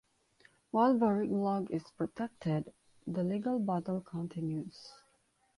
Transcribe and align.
While 0.71 0.95
VarigLog 0.97 1.69
is 1.69 1.83
protected, 1.95 2.73
the 3.05 3.23
legal 3.23 3.59
battle 3.59 4.01
continues. 4.01 4.93